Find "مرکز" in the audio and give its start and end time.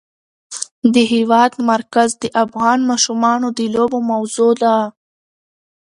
1.71-2.09